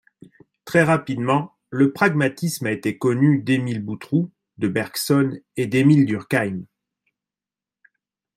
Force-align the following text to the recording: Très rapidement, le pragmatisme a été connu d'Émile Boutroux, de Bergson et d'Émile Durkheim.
Très 0.65 0.81
rapidement, 0.81 1.55
le 1.69 1.93
pragmatisme 1.93 2.65
a 2.65 2.71
été 2.71 2.97
connu 2.97 3.37
d'Émile 3.43 3.83
Boutroux, 3.85 4.31
de 4.57 4.67
Bergson 4.67 5.39
et 5.57 5.67
d'Émile 5.67 6.07
Durkheim. 6.07 6.63